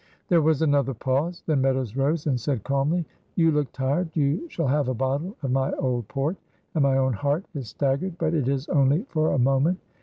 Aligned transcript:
There 0.29 0.41
was 0.41 0.63
another 0.63 0.95
pause. 0.95 1.43
Then 1.45 1.61
Meadows 1.61 1.95
rose 1.95 2.25
and 2.25 2.39
said 2.39 2.63
calmly: 2.63 3.05
"You 3.35 3.51
look 3.51 3.71
tired, 3.71 4.09
you 4.15 4.49
shall 4.49 4.65
have 4.65 4.87
a 4.87 4.95
bottle 4.95 5.35
of 5.43 5.51
my 5.51 5.71
old 5.73 6.07
port; 6.07 6.37
and 6.73 6.81
my 6.81 6.97
own 6.97 7.13
heart 7.13 7.45
is 7.53 7.67
staggered, 7.67 8.17
but 8.17 8.33
it 8.33 8.47
is 8.47 8.67
only 8.69 9.03
for 9.09 9.33
a 9.33 9.37
moment." 9.37 9.77